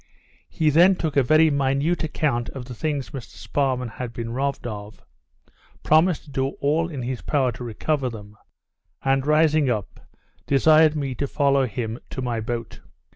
He 0.49 0.71
then 0.71 0.95
took 0.95 1.15
a 1.15 1.21
very 1.21 1.51
minute 1.51 2.03
account 2.03 2.49
of 2.49 2.65
the 2.65 2.73
things 2.73 3.11
Mr 3.11 3.35
Sparrman 3.37 3.87
had 3.87 4.11
been 4.13 4.31
robbed 4.31 4.65
of, 4.65 5.03
promised 5.83 6.23
to 6.23 6.31
do 6.31 6.47
all 6.59 6.89
in 6.89 7.03
his 7.03 7.21
power 7.21 7.51
to 7.51 7.63
recover 7.63 8.09
them, 8.09 8.35
and, 9.03 9.27
rising 9.27 9.69
up, 9.69 9.99
desired 10.47 10.95
me 10.95 11.13
to 11.13 11.27
follow 11.27 11.67
him 11.67 11.99
to 12.09 12.21
my 12.23 12.39
boat. 12.39 12.79